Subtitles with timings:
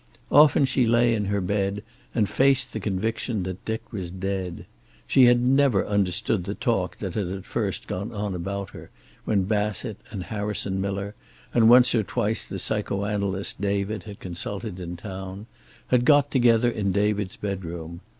[0.31, 1.83] Often she lay in her bed
[2.15, 4.65] and faced the conviction that Dick was dead.
[5.05, 8.89] She had never understood the talk that at first had gone on about her,
[9.25, 11.13] when Bassett and Harrison Miller,
[11.53, 15.45] and once or twice the psycho analyst David had consulted in town,
[15.89, 18.01] had got together in David's bedroom.